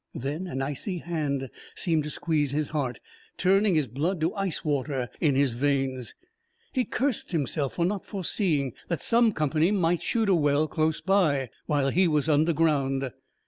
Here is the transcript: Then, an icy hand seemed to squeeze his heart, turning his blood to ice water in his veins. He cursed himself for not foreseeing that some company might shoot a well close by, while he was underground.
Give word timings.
Then, 0.15 0.47
an 0.47 0.63
icy 0.63 0.97
hand 0.97 1.51
seemed 1.75 2.05
to 2.05 2.09
squeeze 2.09 2.49
his 2.49 2.69
heart, 2.69 2.99
turning 3.37 3.75
his 3.75 3.87
blood 3.87 4.19
to 4.21 4.33
ice 4.33 4.65
water 4.65 5.09
in 5.19 5.35
his 5.35 5.53
veins. 5.53 6.15
He 6.73 6.85
cursed 6.85 7.33
himself 7.33 7.73
for 7.75 7.85
not 7.85 8.07
foreseeing 8.07 8.73
that 8.87 9.03
some 9.03 9.31
company 9.31 9.69
might 9.69 10.01
shoot 10.01 10.27
a 10.27 10.33
well 10.33 10.67
close 10.67 11.01
by, 11.01 11.51
while 11.67 11.89
he 11.89 12.07
was 12.07 12.27
underground. 12.27 13.11